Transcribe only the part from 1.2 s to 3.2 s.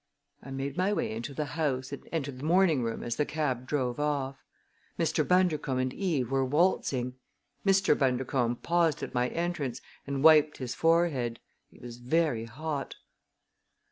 the house and entered the morning room as